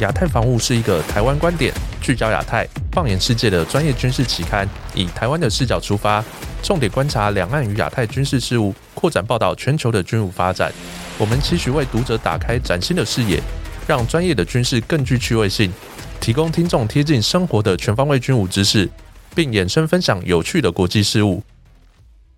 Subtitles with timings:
[0.00, 6.24] 亚太防务是一个台湾观点、聚焦亚太、放眼世界的专业军事期刊，以台湾的视角出发，
[6.62, 10.72] 重点观察两岸与亚太军事事务，扩展报道全球的军武发展。
[11.18, 13.38] 我们期许为读者打开崭新的视野，
[13.86, 15.70] 让专业的军事更具趣味性，
[16.18, 18.88] 提供听众贴近生活的全方位军武知识，
[19.34, 21.42] 并衍生分享有趣的国际事务。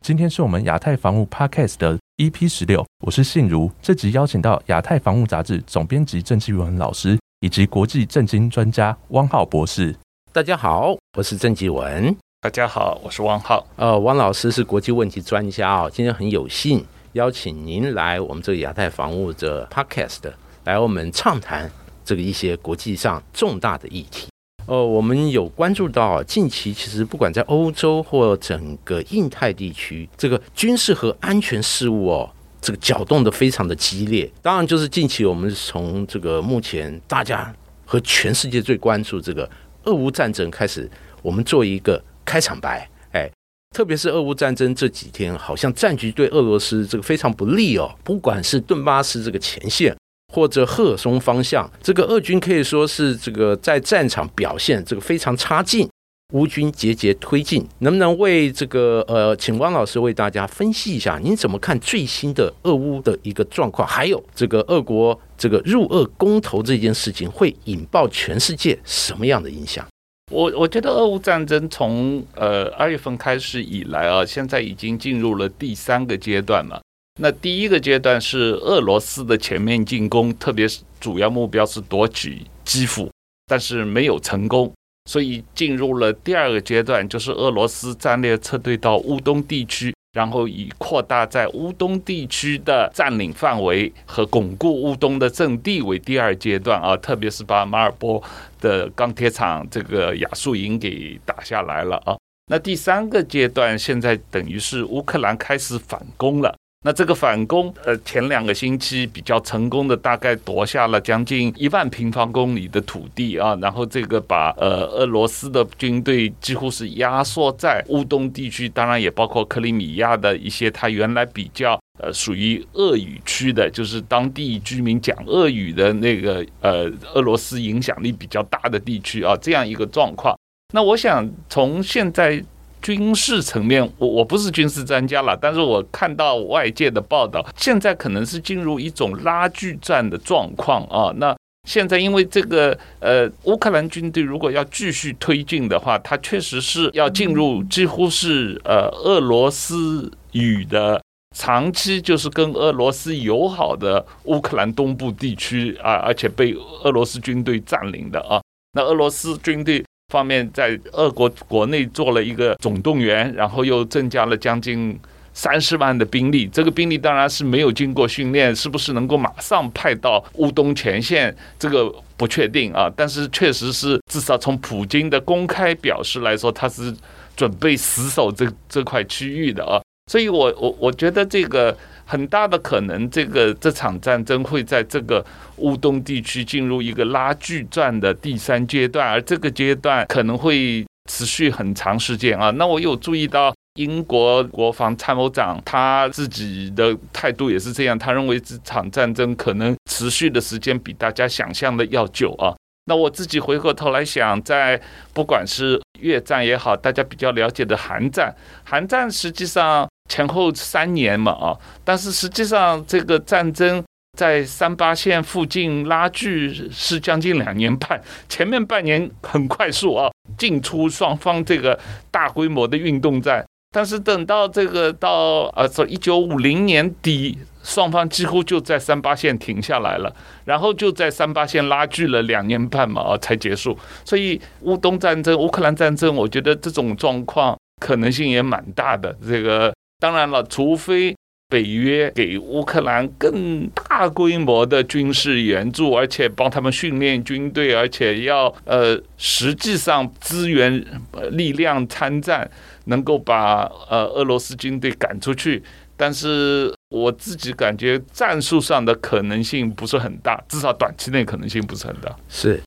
[0.01, 3.71] 今天是我们亚太防务 Podcast 的 EP 十六，我是信如。
[3.81, 7.22] 这集邀请到亚太防务杂志总编辑郑继文老师。
[7.43, 9.93] 以及国际政经专家汪浩博士，
[10.33, 12.17] 大家好，我是郑继文。
[12.41, 13.67] 大家好，我是汪浩。
[13.75, 16.85] 呃，汪老师是国际问题专家啊，今天很有幸
[17.15, 20.33] 邀请您来我们这个亚太防务的 Podcast，
[20.63, 21.69] 来我们畅谈
[22.05, 24.29] 这个一些国际上重大的议题。
[24.67, 32.31] 呃，我们有关注到近期其实不管在欧洲或整个印太地区，这个军事和安全事务哦。
[32.63, 37.53] 这个搅动的非常的激烈，当然就是近期我们从这个目前大家
[37.85, 39.51] 和全世界最关注这个
[39.85, 40.89] 俄乌战争开始，
[41.23, 43.29] 我们做一个开场白，哎，
[43.77, 49.97] 特别是俄乌战争这几天，好像战局对俄罗斯这个非常不利哦，不管是顿巴斯这个前线
[50.33, 55.89] 或者赫尔松方向，这个俄军可以说是这个在战场表现这个非常差劲。
[56.33, 63.87] 乌军节节推进，能不能为这个呃，请汪老师为大家分析一下，您怎么看最新的俄乌的一个状况？
[63.87, 69.87] 还有这个俄国这个入俄公投这件事情会引爆全世界什么样的影响？
[70.31, 76.81] 我我觉得俄乌战争从呃二月份开始以来啊，现在已经进入了第三个阶段了。
[77.21, 83.11] 那第一个阶段是俄罗斯的全面进攻，特别是主要目标是夺取基辅，
[83.47, 84.73] 但是没有成功。
[85.05, 98.23] 所以进入了第二个阶段，就是俄罗斯战略撤退到乌东地区，然后以扩大在乌东地区的占领范围和巩固乌东的阵地为第二阶段啊，特别是把马尔波
[98.61, 102.17] 的钢铁厂这个亚速营给打下来了啊。
[102.47, 106.55] 那第三个阶段，现在等于是乌克兰开始反攻了。
[106.85, 130.37] 那这个反攻，呃，前两个星期比较成功的，大概夺下了将近一万平方公里的土地啊，然后这个把呃俄罗斯的军队几乎是压缩在乌东地区，当然也包括克里米亚的一些它原来比较呃属于俄语区的，就是当地居民讲俄语的那个呃俄罗斯影响力比较大的地区啊，这样一个状况。
[130.75, 132.45] 那我想从现在。
[132.83, 141.11] 军事层面，我我不是军事专家了，但是我看到外界的报道，现在可能是进入一种拉锯战的状况啊。
[141.17, 141.35] 那
[141.69, 151.01] 现在因为这个呃，乌克兰军队如果要继续推进的话，它确实是要进入几乎是呃俄罗斯语的
[151.37, 158.43] 长期就是跟俄罗斯友好的乌克兰东部地区啊，而且被俄罗斯军队占领的啊。
[158.73, 159.85] 那俄罗斯军队。
[160.13, 165.01] 方面在俄国国内做了一个总动员，然后又增加了将近
[165.33, 166.47] 三十万的兵力。
[166.49, 172.93] 这个兵力当然是没有经过训练，是不是能够马上派到乌东前线，这个不确定啊。
[172.95, 176.95] 但是确实是，至少从普京的公开表示来说，他是
[177.35, 179.81] 准备死守这这块区域的啊。
[180.11, 181.75] 所以我我我觉得这个。
[182.13, 185.25] 很大的可能，这个这场战争会在这个
[185.57, 192.51] 乌东地区进入一个拉锯战的第三阶段，而这个阶段可能会持续很长时间啊。
[192.51, 202.55] 那我有注意到英国国防参谋长他自己的态度也是这样，他认为这场战争可能持续的时间比大家想象的要久啊。
[202.85, 204.79] 那我自己回过头来想，在
[205.15, 209.89] 不管是越战也好，大家比较了解的韩战，韩战实际上。
[210.13, 213.83] 前后三年嘛啊，但是实际上这个战争
[214.19, 221.79] 在三八线附近拉锯是将近两年半，前面半年很快速啊，进出双方这个
[222.11, 223.43] 大规模的运动战，
[223.75, 233.75] 但是等到这个到呃，说一九五零年底，双方几乎就在三八线停下来了，然后就在三八线拉锯了两年半嘛啊才结束，
[234.05, 239.73] 所以乌东战争、乌克兰战争，我觉得这种状况可能性也蛮大的，这个。
[240.03, 241.17] 当然了，除非
[241.49, 250.85] 北约给乌克兰更大规模的军事援助，而且帮他们训练军队，而且要呃实际上支援
[251.31, 252.51] 力量参战，
[252.87, 255.63] 能够把呃俄罗斯军队赶出去。
[255.97, 262.13] 但是我自己感觉战术上的可能性不是很大，至少短期内可能性不是很大。
[262.29, 262.61] 是。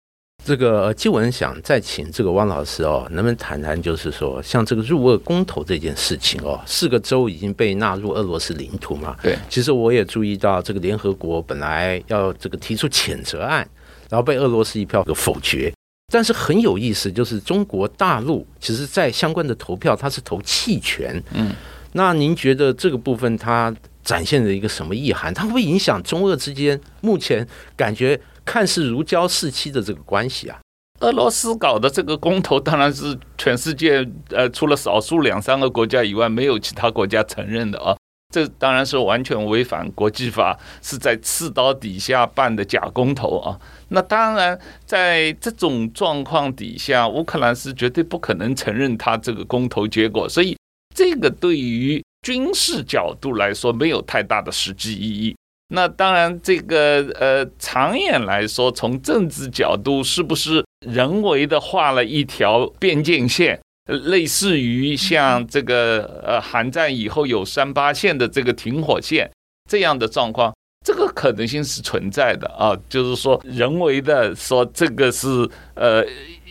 [0.45, 9.15] 这个纪文想再请这个汪老师哦，能不能谈谈，就是说像这个入俄公投这件事情哦，四个州已经被纳入俄罗斯领土嘛？
[9.23, 13.67] 对，其实我也注意到，这个联合国本来要这个提出谴责案，
[14.07, 15.73] 然后被俄罗斯一票给否决。
[16.13, 21.19] 但是很有意思，就是中国大陆其实在相关的投票，它是投弃权。
[21.33, 21.51] 嗯，
[21.93, 25.33] 那您觉得这个部分它展现了一个什么意涵？
[25.33, 27.45] 它会影响中俄之间目前
[27.75, 30.59] 感觉看似如胶似漆的这个关系啊？
[31.01, 37.97] 俄罗斯搞的这个公投，当然是全世界呃，除了少数两三个国家以外，没有其他国家承认的啊。
[38.33, 43.59] 这当然是完全违反国际法，是在刺刀底下办的假公投啊。
[43.89, 50.57] 那当然，在这种状况底下，乌克兰是绝对不可能承认他这个公投结果，所以
[50.95, 55.35] 这个对于军事角度来说没有太大的实际意义。
[55.69, 69.31] 那当然，这个呃，长远来说，从政治角度，是不是人为的画了一条边境线，类似于像这个呃，韩战以后有三八线的这个停火线
[69.67, 70.53] 这样的状况？
[70.85, 75.27] 这个可能性是存在的啊，就是说人为的说这个是
[75.73, 76.05] 呃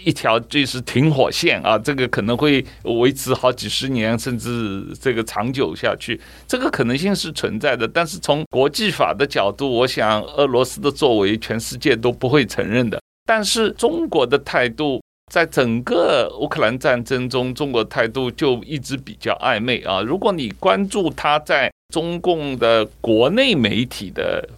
[0.04, 7.86] 一条就是停火线啊，这个可能会维持好几十年甚至这个长久下去，这个可能性是存在的。
[7.86, 13.00] 但是从国际法的角度，我想俄罗斯的作为全世界都不会承认的。
[13.24, 15.00] 但是中国的态度
[15.32, 20.02] 在整个乌克兰战争中，中国态度就一直比较暧昧啊。
[20.02, 24.48] 如果你关注他在中共的国内媒体的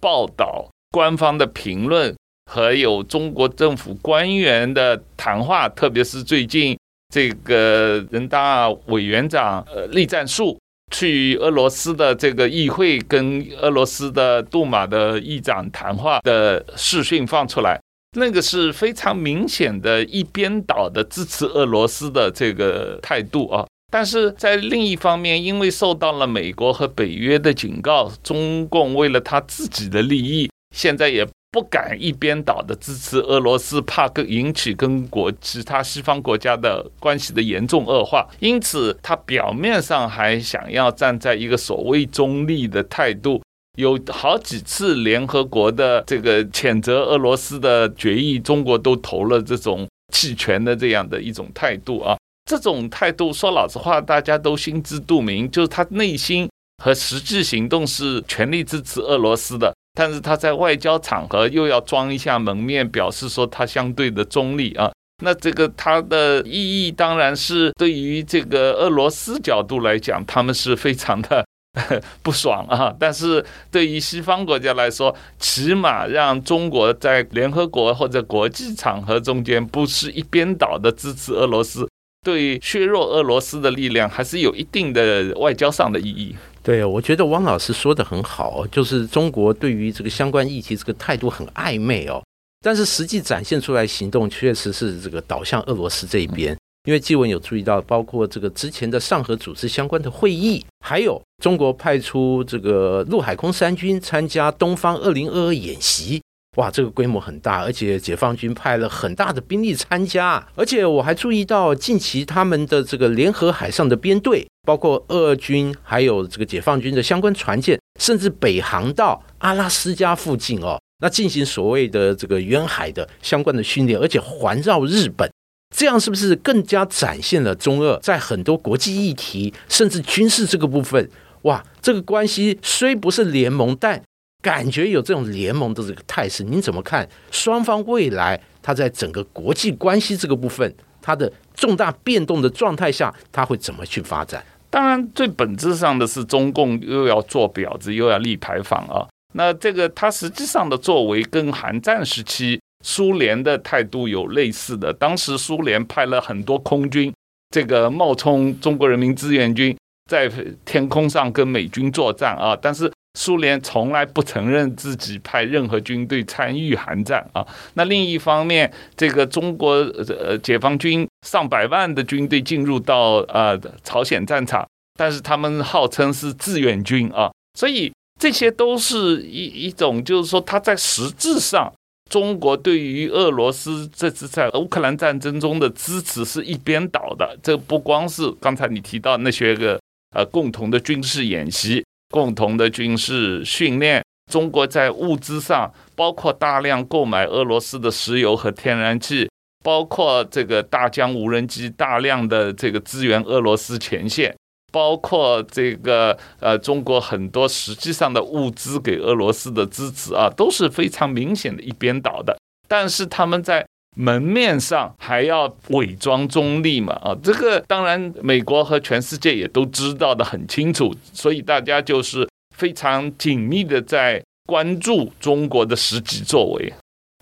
[0.00, 2.14] 报道、官方的评论，
[2.50, 6.78] 还有中国政府官员的谈话，特别是最近
[7.12, 10.58] 这个人大委员长呃栗战书
[10.92, 17.80] 去俄罗斯的这个议会跟俄罗斯的杜马的议长谈话的视讯放出来，
[18.16, 23.66] 那个是非常明显的一边倒的支持俄罗斯的这个态度啊。
[23.94, 38.28] 但是在另一方面，因为受到了美国和北约的警告，中共为了他自己的利益，现在也不敢一边倒的支持俄罗斯，怕跟引起跟国其他西方国家的关系的严重恶化。
[38.40, 43.40] 因此，他表面上还想要站在一个所谓中立的态度，
[43.78, 52.16] 有好几次联合国的这个谴责俄罗斯的决议，中国都投了这种弃权的这样的一种态度啊。
[52.44, 56.48] 这种态度，说老实话，大家都心知肚明，就是他内心
[56.82, 64.92] 和实际行动是全力支持俄罗斯的，但是他在外交场合又要装一下门面，表示说他相对的中立啊。
[65.22, 71.46] 那这个他的意义当然是对于这个俄罗斯角度来讲，他们是非常的
[72.20, 72.94] 不爽啊。
[72.98, 81.88] 但是对于西方国家来说，起码让中国在联合国或者国际场合中间不是一边倒的支持俄罗斯。
[82.24, 86.34] 对削弱俄罗斯的力量，还是有一定的外交上的意义。
[86.62, 92.24] 对，我觉得汪老师说的很好，就是中国对于这个相关议题这个态度很暧昧哦，
[92.62, 96.56] 但是实际展现出来行动确实是这个导向俄罗斯这一边。
[96.86, 106.20] 因为纪文有注意到，包括这个之前的上合组织相关的会议，还有中国派出这个陆海空三军参加东方二零二二演习。
[106.56, 125.28] 哇，这个规模很大，而且解放军派了很大的兵力参加，而且我还注意到近期他们的这个联合海上的编队，包括俄军还有这个解放军的相关船舰，甚至北航到阿拉斯加附近哦，那进行所谓的这个远海的相关的训练，而且环绕日本，
[125.76, 131.10] 这样是不是更加展现了中俄在很多国际议题，甚至军事这个部分，
[131.42, 134.00] 哇，这个关系虽不是联盟，但
[134.44, 137.08] 感觉有这种联盟的这个态势，您怎么看？
[137.30, 140.70] 双方未来它在整个国际关系这个部分，
[141.00, 144.44] 它的重大变动的状态下，它会怎么去发展？
[144.68, 149.08] 当然，最本质上的是中共又要做婊子，又要立牌坊啊。
[149.32, 154.92] 那这个它实际上的作为，跟韩战时期苏联的态度有类似的。
[154.92, 157.10] 当时苏联派了很多空军，
[157.48, 159.74] 这个冒充中国人民志愿军，
[160.10, 160.30] 在
[160.66, 162.92] 天空上跟美军作战啊，但是。
[163.14, 167.46] 苏联从来不承认自己派任何军队参与韩战啊。
[167.74, 174.66] 那另一方面，这个中国呃解放军上百万的军队进入到呃朝鲜战场，
[174.98, 177.30] 但是他们号称是志愿军啊。
[177.58, 181.72] 所以这些都是一一种，就是说他在实质上，
[182.10, 187.38] 中国对于俄罗斯这次在乌克兰战争中的支持是一边倒的。
[187.42, 189.78] 这不光是刚才你提到那些个
[190.16, 191.84] 呃共同的军事演习。
[192.10, 199.28] 共同的军事训练，中国在物资上，包括大量购买俄罗斯的石油和天然气，
[199.62, 204.34] 包括这个大疆无人机大量的这个支援俄罗斯前线，
[204.72, 212.36] 包括这个呃中国很多实际上的物资给俄罗斯的支持啊，都是非常明显的一边倒的。
[212.66, 216.94] 但是他们在门面上还要伪装中立嘛？
[216.94, 226.72] 啊，这个当然美国和全世界也都知道的很清楚，所以大家就是非常紧密的在关注中国的实际作为。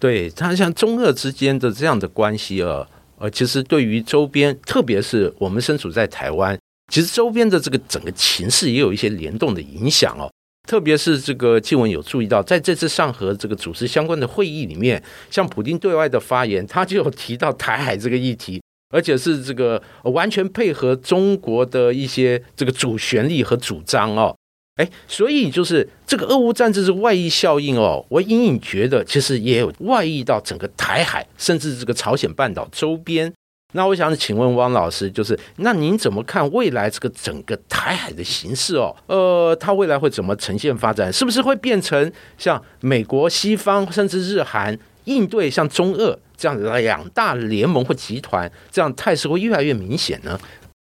[0.01, 2.89] 对他像中俄之间的这样的关系啊，
[3.19, 6.59] 呃，其实对于周边，特别是我们身处在台湾，
[6.93, 10.29] 其实周边的这个整个情势也有一些联动的影响哦。
[10.69, 24.37] 特别是这个纪文有注意到，在这次上合这个主持相关的会议里面，像普京对外的发言，他就有提到台海这个议题，而且是这个完全配合中国的一些这个主旋律和主张哦。
[24.77, 33.31] 哎，所以就是这个俄乌战争是外溢效应哦，我隐隐觉得其实也有外溢到整个台海，甚至这个朝鲜半岛周边。
[33.73, 38.95] 那我想请问汪老师，就是那您怎么看未来这个整个台海的形势哦？
[39.07, 41.13] 呃，它未来会怎么呈现发展？
[41.13, 50.39] 是不是会变成像美国、西方甚至日韩应对像中俄这样两大联盟或集团，这样态势会越来越明显呢？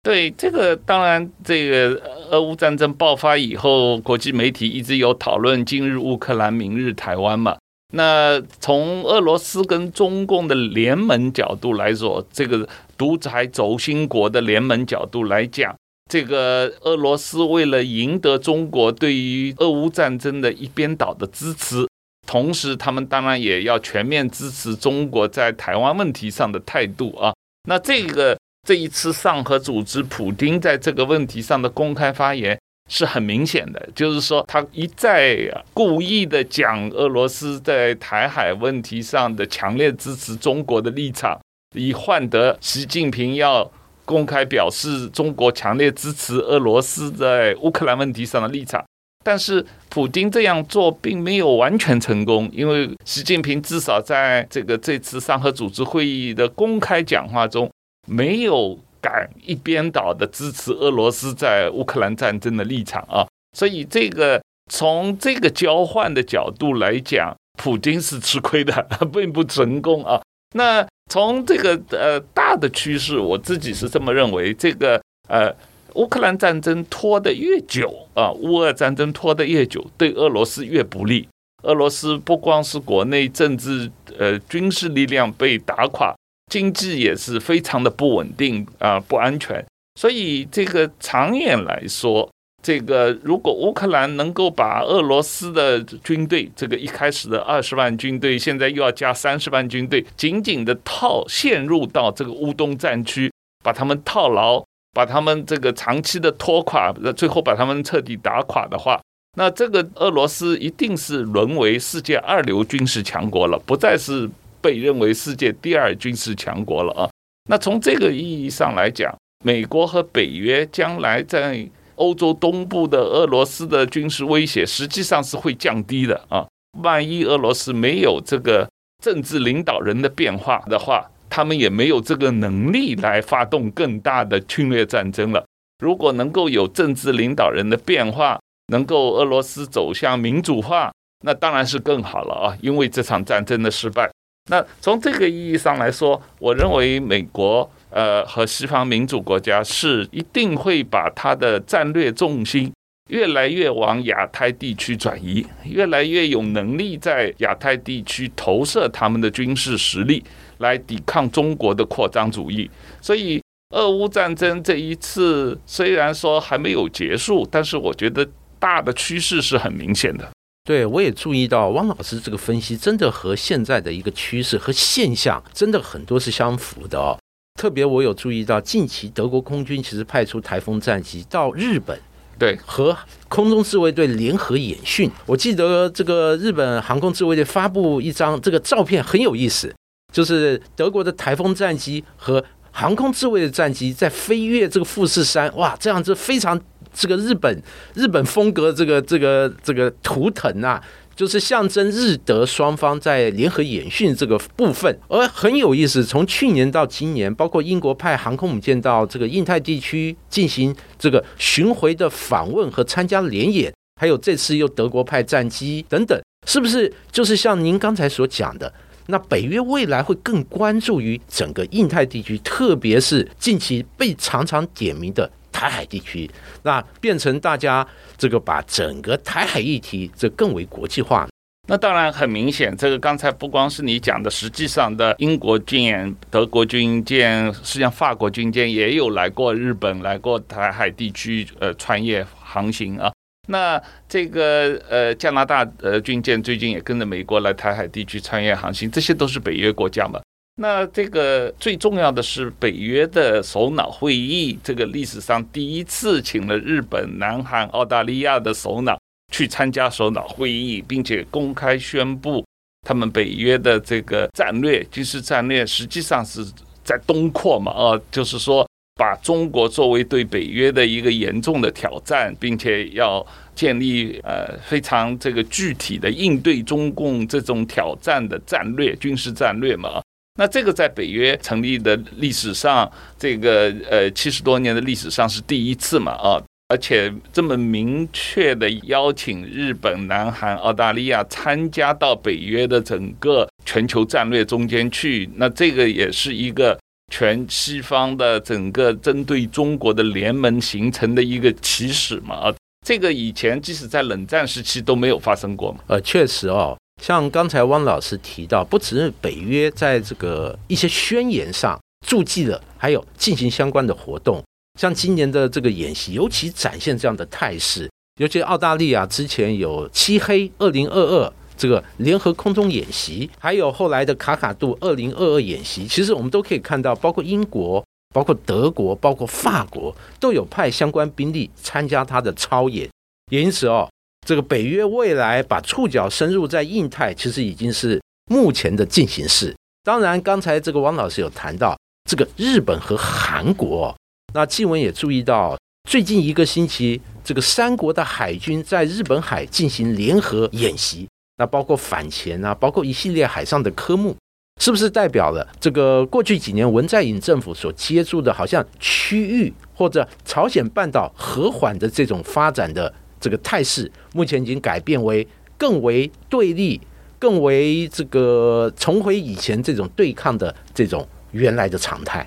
[0.04, 7.58] 对，这个当然，这个俄乌战争爆发以后，国际媒体一直有讨论“今日乌克兰，明日台湾”嘛。
[7.96, 15.74] 那从俄罗斯跟中共的联盟角度来说，这个独裁轴心国的联盟角度来讲，
[16.12, 21.88] 这个俄罗斯为了赢得中国对于俄乌战争的一边倒的支持，
[22.28, 27.34] 同时他们当然也要全面支持中国在台湾问题上的态度啊。
[27.70, 28.38] 那这个
[28.68, 32.60] 这一次上合组织，普京在这个问题上的公开发言。
[32.88, 35.36] 是很明显的，就是说他一再
[35.74, 41.40] 故意的讲俄罗斯在台海问题上的强烈支持中国的立场，
[41.76, 43.70] 以换得习近平要
[44.06, 48.86] 公开表示中国强烈支持俄罗斯在乌克兰问题上的立场。
[49.24, 57.68] 但是普京这样做并没有完全成功，因为习近平至少在这个这次上合组织会议的公开讲话中
[58.08, 58.78] 没有。
[59.06, 63.22] 敢一边倒的支持俄罗斯在乌克兰战争的立场啊，
[63.56, 67.32] 所以这个从这个交换的角度来讲，
[67.62, 68.74] 普京是吃亏的，
[69.14, 70.20] 并不成功啊。
[70.56, 75.54] 那从这个呃大的趋势，我自己是这么认为，这个呃
[75.94, 81.28] 乌克兰战争拖得越久啊，乌俄战争拖得越久，对俄罗斯越不利。
[81.62, 86.16] 俄罗斯不光是国内政治呃军事力量被打垮。
[86.52, 89.66] 经济也是非常的不稳定啊，不安全。
[90.00, 92.30] 所以这个长远来说，
[92.62, 103.32] 这个如果乌克兰能够把俄罗斯的军队，这个一开始的二十万军队，现在又要加三十万军队，紧紧的套陷入到这个乌东战区，
[103.64, 109.02] 把他们套牢，把他们这个长期的拖垮，最后把他们彻底打垮的话，
[109.38, 114.30] 那这个俄罗斯一定是沦为世界二流军事强国了，不再是。
[114.66, 117.08] 被认为世界第二军事强国了啊！
[117.48, 126.48] 那从这个意义上来讲，美国和北约将来在欧洲东部的俄罗斯的军事威胁实际上是会降低的啊！
[126.82, 128.68] 万一俄罗斯没有这个
[129.04, 135.46] 政治领导人的变化的话，他们也没有这个能力来发动更大的侵略战争了。
[135.78, 140.92] 如果能够有政治领导人的变化，能够俄罗斯走向民主化，
[141.24, 142.58] 那当然是更好了啊！
[142.62, 144.10] 因为这场战争的失败。
[144.48, 152.72] 那从这个意义上来说，我认为美国呃和西方民主国家是一定会把它的战略重心
[153.10, 160.24] 越来越往亚太地区转移，越来越有能力在亚太地区投射他们的军事实力
[160.60, 162.70] 来抵抗中国的扩张主义。
[163.02, 163.42] 所以，
[163.76, 168.28] 俄乌战争这一次虽然说还没有结束，但是我觉得
[168.60, 170.28] 大的趋势是很明显的。
[170.66, 177.16] 对，我也注意到汪老师这个分析，真的和现在的一个趋势和现象，真的很多是相符的哦。
[177.62, 181.96] 特别我有注意到，近期德国空军其实派出台风战机到日本，
[182.40, 182.98] 对，和
[183.30, 185.08] 空中自卫队联合演训。
[185.28, 189.72] 我记得这个日本航空自卫队发布一张这个照片，很有意思，
[190.12, 196.60] 就是德国的台风战机和航空自卫的战机在飞越这个富士山，哇，这样子非常。
[196.96, 197.62] 这个日本
[197.94, 200.82] 日本风格，这个这个这个图腾啊，
[201.16, 206.04] 就是象征日德双方在联合演训这个部分，而很有意思。
[206.06, 218.72] 从去年到今年，包括英国派航空母舰到这个印太地区进行这个巡回的访问和参加联演，还有这次又德国派战机等等，是不是就是像您刚才所讲的？
[219.08, 226.30] 那北约未来会更关注于整个印太地区，特别是近期被常常点名的台海地区，
[226.64, 231.26] 那变成大家这个把整个台海议题这更为国际化。
[231.68, 243.12] 那当然很明显，这个刚才不光是你讲的，实际上的英国军舰、德国军舰，实际上法国军舰也有来过日本，来过台海地区呃穿越航行啊。
[243.48, 250.20] 那这个呃加拿大呃军舰最近也跟着美国来台海地区穿越航行，这些都是北约国家嘛。
[250.58, 258.98] 那这个最重要的是北约的首脑会议，这个历史上第一次请了日本、南韩、澳大利亚的首脑
[259.34, 262.46] 去参加首脑会议，并且公开宣布
[262.88, 266.46] 他们北约的这个战略军事战略，实际上是
[266.84, 268.66] 在东扩嘛啊，就是说。
[268.98, 280.02] 把中国作为对北约的一个严重的挑战，并且要建立呃非常这个具体的应对中共这种挑战的战略军事战略嘛？
[280.36, 286.12] 那这个在北约成立的历史上，这个呃七十多年的历史上是第一次嘛？
[286.14, 296.78] 啊，而且这么明确的邀请日本、南韩、澳大利亚参加到北约的整个全球战略中间去，那这个也是一个。
[297.12, 305.82] 全西方的整个针对中国的联盟形成的一个起始嘛啊，这个以前即使在冷战时期都没有发生过嘛。
[305.86, 314.44] 呃，确实哦，像刚才汪老师提到，不只是北约在这个一些宣言上注记了，还有进行相关的活动，
[314.80, 317.90] 像今年的这个演习，尤其展现这样的态势。
[318.20, 321.34] 尤其澳大利亚之前有漆黑二零二二。
[321.58, 327.82] 这个联合空中演习，还有后来的卡卡杜二零二二演习，其实我们都可以看到，包括英国、
[328.14, 332.90] 包括德国、包括法国，都有派相关兵力参加他的操演。
[333.32, 333.90] 也因此哦，
[334.26, 339.56] 这个北约未来把触角深入在印太，其实已经是目前的进行式。
[339.84, 341.78] 当然，刚才这个王老师有谈到
[342.10, 343.96] 这个日本和韩国，
[344.34, 345.56] 那静文也注意到，
[345.88, 351.08] 最近一个星期，这个三国的海军在日本海进行联合演习。
[351.38, 354.16] 那包括反潜啊，包括一系列海上的科目，
[354.60, 362.92] 是不是代表了这个过去几年文在寅政府所接触的，好像区域或者朝鲜半岛和缓的这种发展的
[363.26, 366.80] 这个态势，目前已经改变为更为对立，
[367.18, 372.24] 更为这个重回以前这种对抗的这种原来的常态。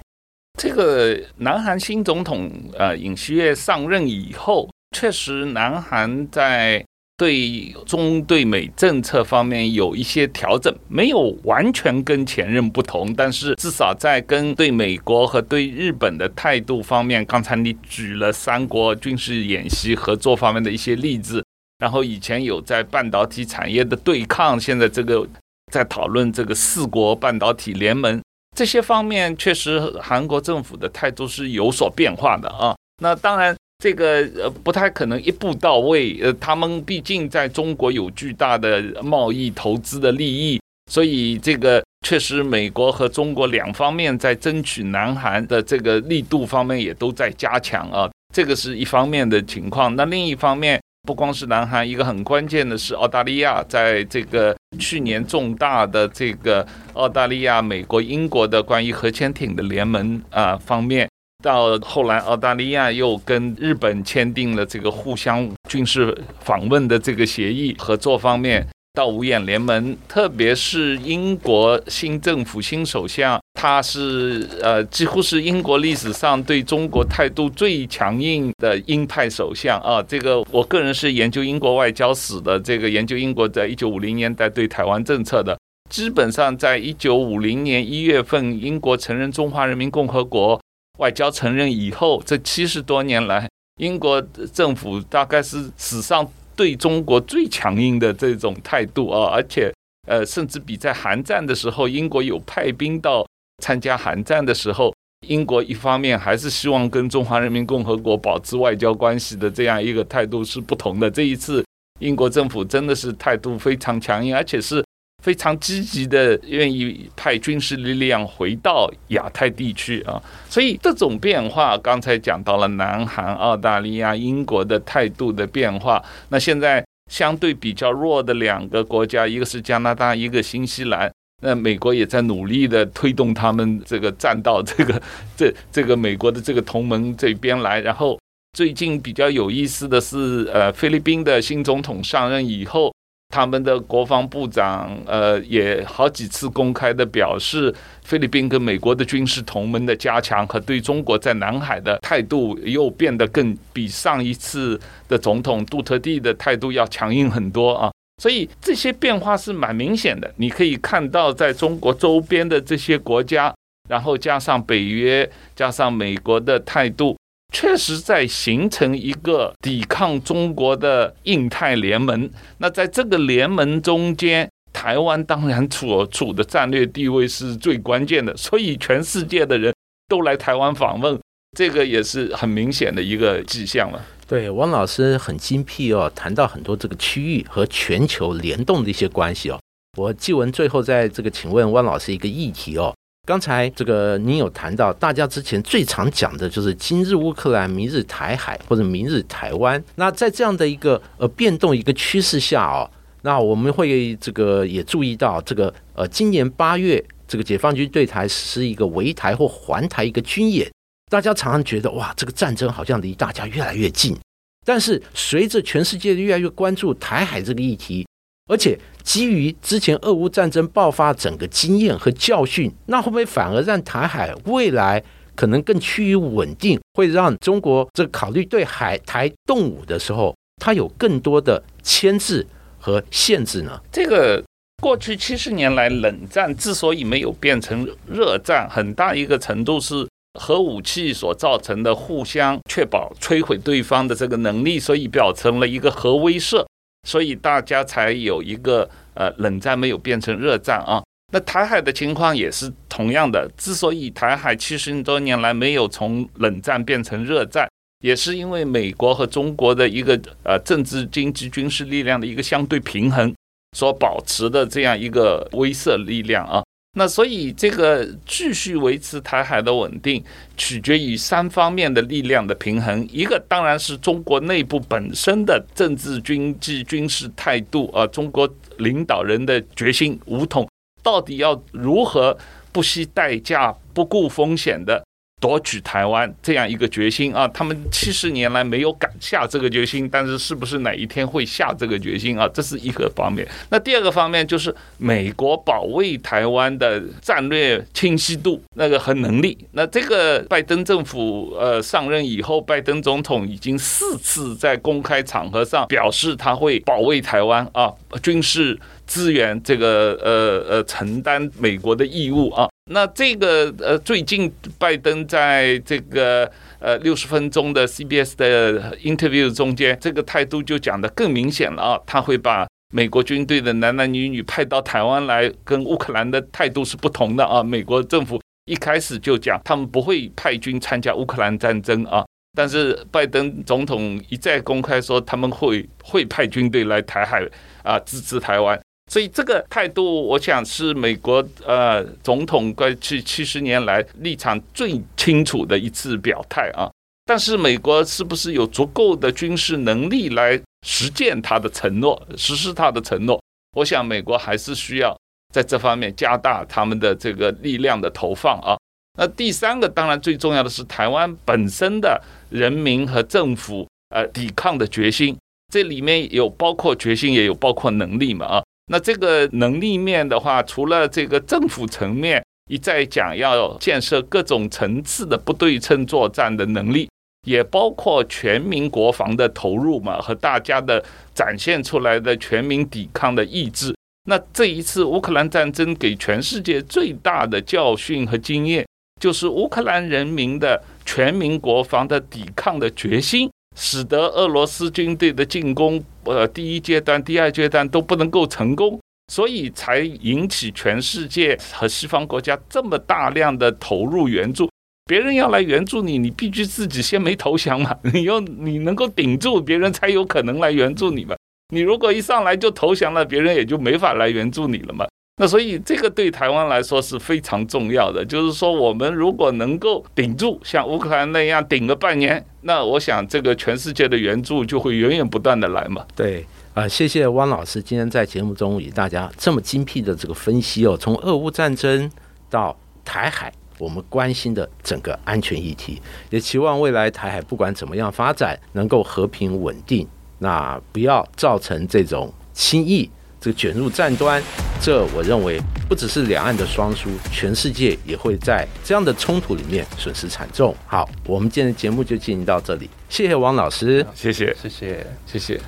[0.59, 6.85] 这个南韩新总统呃尹锡悦上任以后，确实南韩在。
[7.19, 21.45] 对中对美政策方面有一些调整，没有完全跟前任不同，但是至少在跟对美国和对日本的态度方面，刚才你举了三国军事演习合作方面的一些例子，
[21.81, 25.27] 然后以前有在半导体产业的对抗，现在这个
[25.73, 28.23] 在讨论这个四国半导体联盟
[28.57, 32.77] 这些方面，确实韩国政府的态度是有所变化的啊。
[33.03, 33.57] 那当然。
[33.79, 40.61] 这个呃不太可能一步到位，呃，他们毕竟在中国有巨大的贸易投资的利益，
[40.91, 49.95] 所以这个确实美国和中国两方面在争取南韩的这个力度方面也都在加强啊，这个是一方面的情况。
[49.95, 61.09] 那另一方面，不光是南韩，一个很关键的是澳大利亚，在这个去年重大的这个澳大利亚、美国、英国的关于核潜艇的联盟啊方面。
[61.43, 69.97] 到后来，澳大利亚又跟日本签订了这个互相军事访问的这个协议，合作方面到五眼联盟。
[70.09, 80.03] 特别是英国新政府新首相，他是呃几乎是英国历史上对中国态度最强硬的鹰派首相啊。
[80.03, 85.57] 这个我个人是研究英国外交史的，这个研究英国在一九五零年代对台湾政策的，
[85.89, 90.61] 基本上在一九五零年一月份，英国承认中华人民共和国。
[90.99, 93.49] 外交承认以后，这七十多年来，
[93.81, 94.21] 英国
[94.53, 99.73] 政府大概是史上对中国最强硬的这种态度啊，而且，
[100.07, 103.27] 呃，甚至比在韩战的时候，英国有派兵到
[103.63, 104.93] 参加韩战的时候，
[105.27, 111.11] 英国一方面还是希望跟中华人民共和国保持外交关系的这样一个态度是不同的。
[111.11, 111.65] 这一次，
[112.01, 114.85] 英国政府真的是态度非常强硬，而且是。
[115.23, 126.03] 非常积极的，愿意派军事力量回到亚太地区啊，所以这种变化，刚才讲到了南韩、澳大利亚、英国的态度的变化。
[126.29, 131.11] 那现在相对比较弱的两个国家，一个是加拿大，一个新西兰。
[131.43, 135.01] 那美国也在努力的推动他们这个站到这个
[135.37, 138.19] 这这个美国的这个同盟这边来，然后
[138.53, 142.93] 最近比较有意思的是，呃，菲律宾的新总统上任以后，
[143.29, 157.91] 他们的国防部长呃也好几次公开的表示，菲律宾跟美国的军事同盟的加强和对中国在南海的态度又变得更比上一次的总统杜特地的态度要强硬很多啊。
[158.21, 163.55] 所以这些变化是蛮明显的，你可以看到在中国周边的这些国家，
[163.89, 167.17] 然后加上北约，加上美国的态度，
[167.53, 172.31] 确实在形成一个抵抗中国的印太联盟。
[172.59, 179.75] 那在这个联盟中间，台湾当然处处的战略地位是最关键的，所以全世界的人
[180.09, 181.19] 都来台湾访问，
[181.57, 184.01] 这个也是很明显的一个迹象了。
[184.29, 189.59] 对，汪老师很精辟哦，谈到很多这个区域和全球联动的一些关系哦。
[189.97, 192.95] 我记文最后在这个请问汪老师一个议题哦。
[193.29, 199.85] 刚才这个您有谈到，大家之前最常讲的就是今日乌克兰，明日台海或者明日台湾。
[199.97, 210.67] 那在这样的一个呃变动一个趋势下哦，那我们会这个也注意到这个呃今年八月这个解放军对台实施一个围台或环台一个军演。
[211.11, 214.17] 大家常常觉得哇，这个战争好像离大家越来越近。
[214.65, 218.07] 但是随着全世界越来越关注台海这个议题，
[218.49, 225.01] 而且基于之前俄乌战争爆发整个经验和教训，那会不会反而让台海未来
[225.37, 226.81] 可能更趋于稳定？
[226.95, 232.45] 会让中国这考虑对海台动武的时候，它有更多的牵制
[232.79, 233.81] 和限制呢？
[233.93, 234.43] 这个
[234.83, 240.07] 过去七十年来，冷战之所以没有变成热战，很大一个程度是。
[240.39, 246.65] 核武器所造成的互相确保摧毁对方的这个能力，所以表成了一个核威慑，
[247.09, 251.03] 所以大家才有一个呃冷战没有变成热战啊。
[251.33, 257.67] 那台海的情况也是同样的，之所以台海七十多年来没有从冷战变成热战，
[258.01, 263.35] 也是因为美国和中国的一个呃政治、经济、军事力量的一个相对平衡
[263.75, 266.63] 所保持的这样一个威慑力量啊。
[266.99, 270.21] 那所以，这个继续维持台海的稳定，
[270.57, 273.07] 取决于三方面的力量的平衡。
[273.13, 280.69] 一个当然是中国内部本身的政治、经济、军事态度啊，中国领导人的决心、武统，
[281.01, 282.37] 到底要如何
[282.73, 285.01] 不惜代价、不顾风险的。
[285.41, 292.49] 夺取台湾这样一个决心啊，他们七十年来没有敢下这个决心，但是是不是哪一天会下这个决心啊？
[292.53, 293.47] 这是一个方面。
[293.71, 299.57] 那第二个方面就是美国保卫台湾的战略清晰度那个和能力。
[299.73, 312.69] 那这个拜登政府呃上任以后，拜登总统已经四次在公开场合上表示他会保卫台湾啊，军事资源这个呃呃承担美国的义务啊。
[312.91, 327.63] 那这个呃，最近拜登在这个呃六十分钟的 CBS 的 interview 中间，这个态度就讲得更明显了啊，他会把美国军队的男男女女派到台湾来，跟乌克兰的态度是不同的啊。
[327.63, 332.25] 美国政府一开始就讲，他们不会派军参加乌克兰战争啊，
[332.57, 337.47] 但是拜登总统一再公开说，他们会会派军队来台海
[337.83, 338.81] 啊，支持台湾。
[339.09, 346.91] 所以这个态度，我想是美国呃总统过去七十年来立场最清楚的一次表态啊。
[347.25, 353.43] 但是美国是不是有足够的军事能力来实践他的承诺、实施他的承诺？
[353.77, 355.15] 我想美国还是需要
[355.53, 358.77] 在这方面加大他们的这个力量的投放啊。
[359.19, 365.37] 那第三个，当然最重要的是台湾本身的人民和政府呃抵抗的决心，
[365.73, 368.63] 这里面有包括决心，也有包括能力嘛啊。
[368.89, 377.09] 那这个能力面的话，除了这个政府层面一再讲要建设各种层次的不对称作战的能力，
[377.47, 383.95] 也包括全民国防的投入嘛，和大家的展现出来的全民抵抗的意志。
[384.25, 388.87] 那这一次乌克兰战争给全世界最大的教训和经验，
[389.21, 393.51] 就是乌克兰人民的全民国防的抵抗的决心。
[393.81, 399.01] 使得俄罗斯军队的进攻，呃，第一阶段、第二阶段都不能够成功，
[399.33, 404.69] 所以才引起全世界和西方国家这么大量的投入援助。
[405.07, 411.37] 别人要来援助你，你必须自己先没投降嘛， 你要你能够顶住，别人才有可能来援助你嘛。
[411.73, 415.07] 你如果一上来就投降了，别人也就没法来援助你了嘛。
[415.41, 426.05] 那所以这个对台湾来说是非常重要的，就是说我们如果能够顶住像乌克兰那样顶个半年，那我想这个全世界的援助就会源源不断的来嘛。
[426.17, 432.11] 对，啊，谢谢汪老师今天在节目中与大家这么精辟的这个分析哦，从俄乌战争
[432.51, 440.05] 到台海我们关心的整个安全议题，也期望未来台海不管怎么样发展，能够和平稳定，
[440.41, 443.09] 那不要造成这种轻易
[443.41, 444.43] 这个卷入战端。
[444.81, 450.75] 这我认为不只是两岸的双输，全世界也会在这样的冲突里面损失惨重。
[450.87, 454.07] 好，我们今天的节目就进行到这里，谢谢王老师。
[454.15, 455.07] 谢谢，谢谢。
[455.27, 455.61] 谢谢。